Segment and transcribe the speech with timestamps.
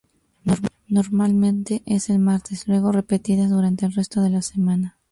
[0.87, 4.97] Normalmente es el martes luego repetidas durante el resto de la semana.